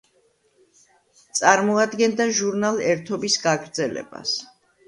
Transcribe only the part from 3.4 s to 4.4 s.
გაგრძელებას.